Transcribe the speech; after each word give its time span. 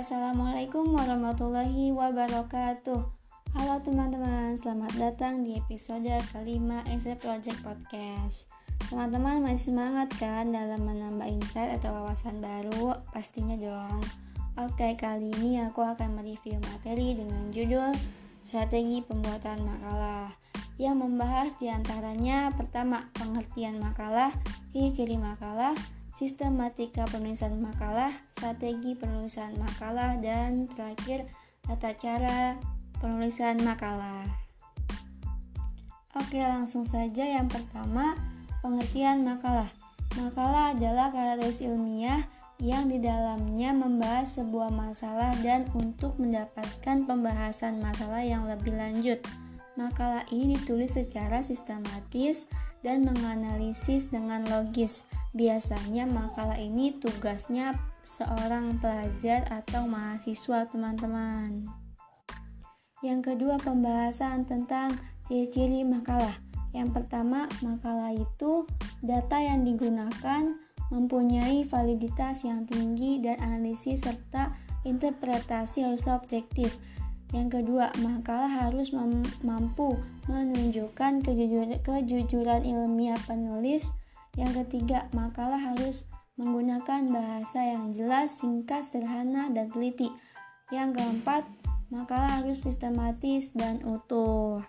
Assalamualaikum 0.00 0.96
warahmatullahi 0.96 1.92
wabarakatuh. 1.92 3.00
Halo 3.52 3.74
teman-teman, 3.84 4.56
selamat 4.56 4.96
datang 4.96 5.44
di 5.44 5.60
episode 5.60 6.08
kelima 6.32 6.80
Insight 6.88 7.20
Project 7.20 7.60
Podcast. 7.60 8.48
Teman-teman 8.88 9.44
masih 9.44 9.76
semangat 9.76 10.08
kan 10.16 10.56
dalam 10.56 10.88
menambah 10.88 11.28
insight 11.28 11.76
atau 11.76 11.92
wawasan 12.00 12.40
baru? 12.40 12.96
Pastinya 13.12 13.60
dong. 13.60 14.00
Oke, 14.56 14.96
kali 14.96 15.36
ini 15.36 15.60
aku 15.60 15.84
akan 15.84 16.16
mereview 16.16 16.56
materi 16.64 17.12
dengan 17.12 17.52
judul 17.52 17.92
Strategi 18.40 19.04
Pembuatan 19.04 19.68
Makalah 19.68 20.32
yang 20.80 20.96
membahas 20.96 21.52
di 21.60 21.68
antaranya 21.68 22.48
pertama 22.56 23.04
pengertian 23.20 23.76
makalah, 23.76 24.32
ciri-ciri 24.72 25.20
makalah, 25.20 25.76
sistematika 26.14 27.06
penulisan 27.08 27.58
makalah, 27.58 28.10
strategi 28.32 28.94
penulisan 28.94 29.56
makalah, 29.56 30.18
dan 30.18 30.66
terakhir 30.70 31.26
tata 31.66 31.94
cara 31.96 32.58
penulisan 32.98 33.60
makalah. 33.62 34.26
Oke, 36.18 36.42
langsung 36.42 36.82
saja 36.82 37.22
yang 37.22 37.46
pertama, 37.46 38.18
pengertian 38.60 39.22
makalah. 39.22 39.70
Makalah 40.18 40.74
adalah 40.74 41.14
karya 41.14 41.38
tulis 41.38 41.62
ilmiah 41.62 42.26
yang 42.60 42.92
di 42.92 43.00
dalamnya 43.00 43.72
membahas 43.72 44.36
sebuah 44.36 44.68
masalah 44.68 45.32
dan 45.40 45.64
untuk 45.72 46.20
mendapatkan 46.20 47.08
pembahasan 47.08 47.80
masalah 47.80 48.20
yang 48.20 48.44
lebih 48.44 48.76
lanjut. 48.76 49.22
Makalah 49.78 50.26
ini 50.34 50.58
ditulis 50.58 50.98
secara 50.98 51.46
sistematis 51.46 52.50
dan 52.82 53.06
menganalisis 53.06 54.10
dengan 54.10 54.42
logis. 54.48 55.06
Biasanya 55.30 56.10
makalah 56.10 56.58
ini 56.58 56.98
tugasnya 56.98 57.78
seorang 58.02 58.82
pelajar 58.82 59.46
atau 59.46 59.86
mahasiswa, 59.86 60.66
teman-teman. 60.66 61.68
Yang 63.00 63.32
kedua, 63.32 63.56
pembahasan 63.62 64.44
tentang 64.44 64.98
ciri-ciri 65.30 65.86
makalah. 65.86 66.34
Yang 66.74 67.00
pertama, 67.02 67.46
makalah 67.64 68.12
itu 68.12 68.66
data 69.00 69.38
yang 69.40 69.64
digunakan 69.64 70.58
mempunyai 70.90 71.62
validitas 71.64 72.42
yang 72.42 72.66
tinggi 72.66 73.22
dan 73.22 73.38
analisis 73.40 74.02
serta 74.04 74.52
interpretasi 74.82 75.86
harus 75.86 76.10
objektif. 76.10 76.76
Yang 77.30 77.62
kedua, 77.62 77.94
makalah 78.02 78.50
harus 78.50 78.90
mampu 79.46 79.94
menunjukkan 80.26 81.22
kejujuran, 81.22 81.78
kejujuran 81.78 82.66
ilmiah 82.66 83.18
penulis. 83.22 83.94
Yang 84.34 84.66
ketiga, 84.66 85.06
makalah 85.14 85.58
harus 85.58 86.10
menggunakan 86.34 87.06
bahasa 87.06 87.70
yang 87.70 87.94
jelas, 87.94 88.42
singkat, 88.42 88.82
sederhana, 88.82 89.46
dan 89.54 89.70
teliti. 89.70 90.10
Yang 90.74 90.98
keempat, 90.98 91.46
makalah 91.94 92.42
harus 92.42 92.66
sistematis 92.66 93.54
dan 93.54 93.78
utuh. 93.86 94.66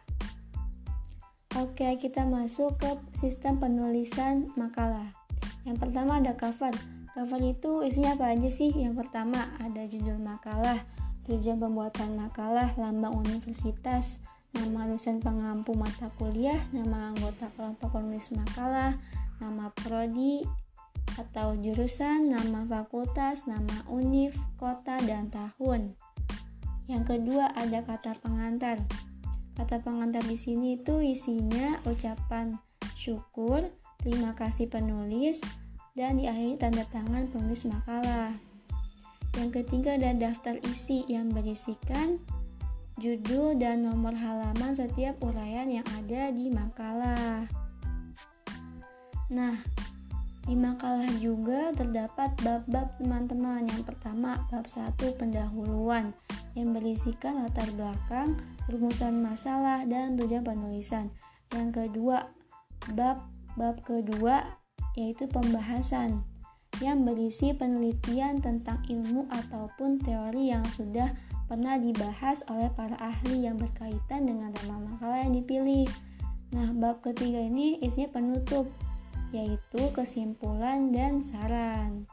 Oke, 1.58 1.98
kita 1.98 2.30
masuk 2.30 2.78
ke 2.78 2.96
sistem 3.18 3.58
penulisan 3.58 4.54
makalah. 4.54 5.10
Yang 5.66 5.78
pertama 5.82 6.22
ada 6.22 6.38
cover. 6.38 6.74
Cover 7.12 7.42
itu 7.44 7.84
isinya 7.84 8.16
apa 8.16 8.32
aja 8.32 8.48
sih? 8.48 8.72
Yang 8.72 9.04
pertama 9.04 9.52
ada 9.60 9.84
judul 9.84 10.16
makalah, 10.22 10.80
tujuan 11.30 11.62
pembuatan 11.62 12.18
makalah, 12.18 12.74
lambang 12.78 13.14
universitas, 13.14 14.22
nama 14.52 14.88
dosen 14.90 15.24
pengampu 15.24 15.78
mata 15.78 16.12
kuliah, 16.20 16.60
nama 16.76 17.14
anggota 17.14 17.48
kelompok 17.56 17.96
penulis 17.96 18.34
makalah, 18.36 18.96
nama 19.40 19.72
prodi 19.72 20.44
atau 21.20 21.56
jurusan, 21.60 22.32
nama 22.32 22.64
fakultas, 22.68 23.48
nama 23.48 23.84
univ, 23.92 24.36
kota, 24.56 25.00
dan 25.04 25.28
tahun. 25.32 25.96
Yang 26.88 27.04
kedua 27.16 27.52
ada 27.56 27.84
kata 27.84 28.20
pengantar. 28.20 28.80
Kata 29.56 29.84
pengantar 29.84 30.24
di 30.28 30.40
sini 30.40 30.80
itu 30.80 31.04
isinya 31.04 31.80
ucapan 31.88 32.60
syukur, 32.96 33.72
terima 34.00 34.34
kasih 34.36 34.72
penulis, 34.72 35.44
dan 35.96 36.20
diakhiri 36.20 36.56
tanda 36.56 36.88
tangan 36.88 37.28
penulis 37.32 37.68
makalah. 37.68 38.51
Yang 39.40 39.64
ketiga 39.64 39.96
ada 39.96 40.12
daftar 40.12 40.60
isi 40.68 41.08
yang 41.08 41.32
berisikan 41.32 42.20
judul 43.00 43.56
dan 43.56 43.88
nomor 43.88 44.12
halaman 44.12 44.76
setiap 44.76 45.18
uraian 45.24 45.72
yang 45.72 45.88
ada 45.96 46.30
di 46.36 46.52
makalah. 46.52 47.48
Nah, 49.32 49.56
di 50.44 50.60
makalah 50.60 51.08
juga 51.24 51.72
terdapat 51.72 52.36
bab-bab 52.44 53.00
teman-teman. 53.00 53.64
Yang 53.72 53.96
pertama, 53.96 54.44
bab 54.52 54.68
1 54.68 55.00
pendahuluan 55.16 56.12
yang 56.52 56.76
berisikan 56.76 57.40
latar 57.40 57.72
belakang, 57.72 58.36
rumusan 58.68 59.24
masalah 59.24 59.88
dan 59.88 60.20
tujuan 60.20 60.44
penulisan. 60.44 61.08
Yang 61.56 61.88
kedua, 61.88 62.28
bab 62.92 63.24
bab 63.56 63.80
kedua 63.84 64.60
yaitu 64.96 65.28
pembahasan 65.28 66.24
yang 66.82 67.06
berisi 67.06 67.54
penelitian 67.54 68.42
tentang 68.42 68.82
ilmu 68.90 69.30
ataupun 69.30 70.02
teori 70.02 70.50
yang 70.50 70.66
sudah 70.66 71.14
pernah 71.46 71.78
dibahas 71.78 72.42
oleh 72.50 72.74
para 72.74 72.98
ahli 72.98 73.46
yang 73.46 73.62
berkaitan 73.62 74.26
dengan 74.26 74.50
tema 74.52 74.82
makalah 74.82 75.22
yang 75.22 75.38
dipilih. 75.38 75.86
Nah, 76.52 76.74
bab 76.76 77.00
ketiga 77.06 77.40
ini 77.40 77.80
isinya 77.80 78.12
penutup, 78.12 78.68
yaitu 79.32 79.94
kesimpulan 79.96 80.92
dan 80.92 81.24
saran. 81.24 82.10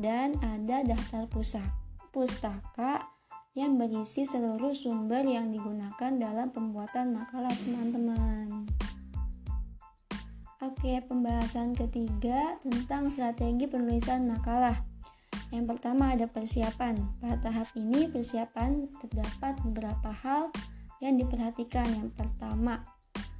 Dan 0.00 0.36
ada 0.44 0.84
daftar 0.84 1.28
pusaka, 1.28 1.72
pustaka 2.10 3.08
yang 3.52 3.76
berisi 3.76 4.24
seluruh 4.24 4.72
sumber 4.72 5.26
yang 5.26 5.50
digunakan 5.50 6.12
dalam 6.16 6.48
pembuatan 6.48 7.14
makalah 7.14 7.52
teman-teman. 7.52 8.64
Oke, 10.60 11.00
pembahasan 11.08 11.72
ketiga 11.72 12.60
tentang 12.60 13.08
strategi 13.08 13.64
penulisan 13.64 14.28
makalah. 14.28 14.76
Yang 15.48 15.72
pertama 15.72 16.12
ada 16.12 16.28
persiapan. 16.28 17.00
Pada 17.16 17.40
tahap 17.40 17.72
ini 17.80 18.04
persiapan 18.12 18.92
terdapat 19.00 19.56
beberapa 19.64 20.12
hal 20.12 20.52
yang 21.00 21.16
diperhatikan. 21.16 21.88
Yang 21.88 22.12
pertama, 22.12 22.84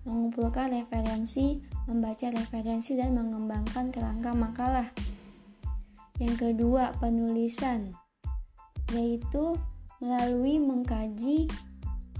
mengumpulkan 0.08 0.72
referensi, 0.72 1.60
membaca 1.84 2.32
referensi 2.32 2.96
dan 2.96 3.12
mengembangkan 3.12 3.92
kerangka 3.92 4.32
makalah. 4.32 4.88
Yang 6.16 6.34
kedua, 6.40 6.96
penulisan, 7.04 8.00
yaitu 8.96 9.60
melalui 10.00 10.56
mengkaji 10.56 11.52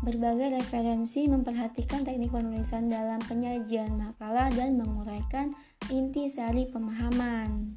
berbagai 0.00 0.56
referensi 0.56 1.28
memperhatikan 1.28 2.04
teknik 2.04 2.32
penulisan 2.32 2.88
dalam 2.88 3.20
penyajian 3.28 4.00
makalah 4.00 4.48
dan 4.52 4.80
menguraikan 4.80 5.52
inti 5.92 6.32
sari 6.32 6.64
pemahaman. 6.68 7.76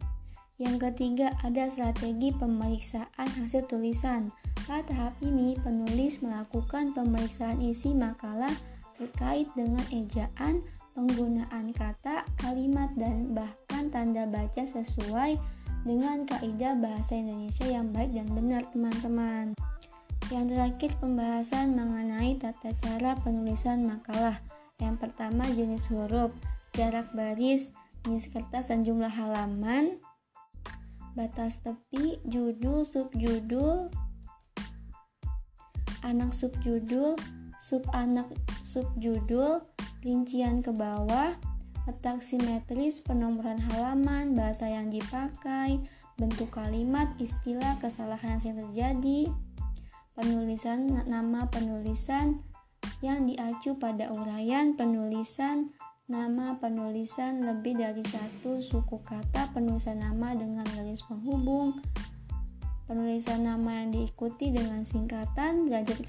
Yang 0.61 0.89
ketiga, 0.89 1.33
ada 1.43 1.67
strategi 1.67 2.31
pemeriksaan 2.31 3.27
hasil 3.41 3.67
tulisan. 3.67 4.31
Pada 4.63 4.85
tahap 4.87 5.13
ini, 5.19 5.59
penulis 5.59 6.23
melakukan 6.23 6.95
pemeriksaan 6.95 7.59
isi 7.59 7.91
makalah 7.91 8.53
terkait 8.95 9.49
dengan 9.57 9.83
ejaan, 9.91 10.63
penggunaan 10.95 11.73
kata, 11.75 12.23
kalimat, 12.39 12.87
dan 12.95 13.35
bahkan 13.35 13.91
tanda 13.91 14.23
baca 14.23 14.63
sesuai 14.63 15.35
dengan 15.83 16.23
kaidah 16.23 16.79
bahasa 16.79 17.19
Indonesia 17.19 17.67
yang 17.67 17.91
baik 17.91 18.15
dan 18.15 18.29
benar, 18.31 18.63
teman-teman. 18.71 19.57
Yang 20.31 20.55
terakhir 20.55 20.91
pembahasan 21.03 21.75
mengenai 21.75 22.39
tata 22.39 22.71
cara 22.79 23.19
penulisan 23.19 23.83
makalah. 23.83 24.39
Yang 24.79 24.95
pertama 25.03 25.47
jenis 25.51 25.91
huruf, 25.91 26.31
jarak 26.71 27.11
baris, 27.11 27.75
jenis 28.07 28.31
kertas 28.31 28.71
dan 28.71 28.87
jumlah 28.87 29.11
halaman, 29.11 29.99
batas 31.13 31.59
tepi, 31.59 32.23
judul, 32.23 32.87
subjudul, 32.87 33.91
anak 36.03 36.31
subjudul, 36.31 37.15
sub 37.59 37.83
anak 37.95 38.27
subjudul, 38.63 39.63
rincian 40.03 40.59
ke 40.59 40.71
bawah, 40.71 41.31
letak 41.87 42.23
simetris, 42.23 43.03
penomoran 43.03 43.59
halaman, 43.59 44.35
bahasa 44.35 44.67
yang 44.67 44.91
dipakai, 44.91 45.79
bentuk 46.19 46.51
kalimat, 46.51 47.11
istilah, 47.19 47.79
kesalahan 47.79 48.39
yang 48.43 48.59
terjadi, 48.67 49.31
penulisan 50.13 50.89
nama 51.09 51.49
penulisan 51.49 52.45
yang 53.01 53.25
diacu 53.25 53.75
pada 53.81 54.13
uraian 54.13 54.77
penulisan 54.77 55.73
nama 56.05 56.59
penulisan 56.59 57.41
lebih 57.47 57.79
dari 57.79 58.03
satu 58.03 58.59
suku 58.59 58.99
kata 59.01 59.55
penulisan 59.55 60.03
nama 60.03 60.35
dengan 60.35 60.67
garis 60.67 61.01
penghubung 61.07 61.79
penulisan 62.83 63.47
nama 63.47 63.81
yang 63.81 63.95
diikuti 63.95 64.51
dengan 64.51 64.83
singkatan 64.83 65.65
derajat 65.71 66.03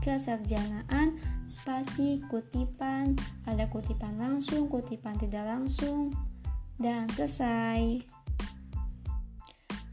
keserjanaan 0.00 1.18
spasi 1.44 2.22
kutipan 2.30 3.18
ada 3.44 3.66
kutipan 3.66 4.14
langsung 4.16 4.70
kutipan 4.70 5.18
tidak 5.18 5.44
langsung 5.44 6.14
dan 6.78 7.10
selesai 7.10 8.00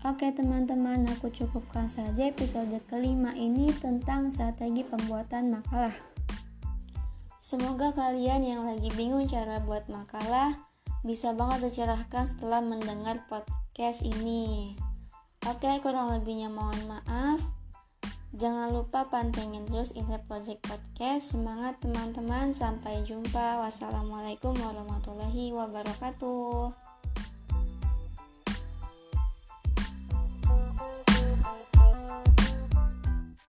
Oke 0.08 0.32
teman-teman, 0.32 1.04
aku 1.12 1.28
cukupkan 1.28 1.92
saja 1.92 2.32
episode 2.32 2.72
kelima 2.88 3.36
ini 3.36 3.68
tentang 3.84 4.32
strategi 4.32 4.88
pembuatan 4.88 5.52
makalah. 5.52 5.92
Semoga 7.44 7.92
kalian 7.92 8.48
yang 8.48 8.64
lagi 8.64 8.88
bingung 8.96 9.28
cara 9.28 9.60
buat 9.60 9.92
makalah 9.92 10.56
bisa 11.04 11.36
banget 11.36 11.68
tercerahkan 11.68 12.32
setelah 12.32 12.64
mendengar 12.64 13.28
podcast 13.28 14.08
ini. 14.08 14.72
Oke, 15.44 15.68
kurang 15.84 16.16
lebihnya 16.16 16.48
mohon 16.48 16.80
maaf. 16.88 17.44
Jangan 18.32 18.72
lupa 18.72 19.12
pantengin 19.12 19.68
terus 19.68 19.92
Insight 20.00 20.24
Project 20.32 20.64
Podcast. 20.64 21.36
Semangat 21.36 21.84
teman-teman, 21.84 22.56
sampai 22.56 23.04
jumpa. 23.04 23.68
Wassalamualaikum 23.68 24.56
warahmatullahi 24.64 25.52
wabarakatuh. 25.52 26.89